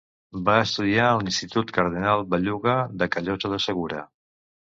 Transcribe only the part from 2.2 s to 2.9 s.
Belluga